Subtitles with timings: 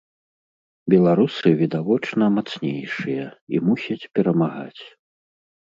[0.93, 3.23] Беларусы, відавочна, мацнейшыя,
[3.55, 4.81] і мусяць перамагаць.